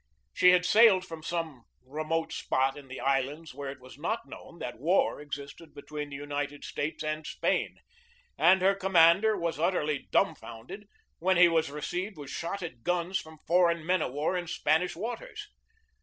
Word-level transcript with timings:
She 0.33 0.49
had 0.49 0.65
sailed 0.65 1.05
from 1.05 1.21
some 1.21 1.61
remote 1.85 2.33
spot 2.33 2.75
in 2.75 2.87
the 2.87 2.99
islands 2.99 3.53
where 3.53 3.69
it 3.69 3.79
was 3.79 3.99
not 3.99 4.27
known 4.27 4.57
that 4.57 4.79
war 4.79 5.21
existed 5.21 5.75
between 5.75 6.09
the 6.09 6.15
United 6.15 6.63
States 6.63 7.03
and 7.03 7.23
Spain, 7.27 7.75
and 8.35 8.63
her 8.63 8.73
commander 8.73 9.37
was 9.37 9.59
utterly 9.59 10.07
dumfounded 10.09 10.87
when 11.19 11.37
he 11.37 11.47
was 11.47 11.69
received 11.69 12.17
with 12.17 12.31
shotted 12.31 12.83
guns 12.83 13.19
from 13.19 13.37
foreign 13.45 13.85
men 13.85 14.01
of 14.01 14.11
war 14.11 14.35
in 14.35 14.47
Spanish 14.47 14.95
waters. 14.95 15.49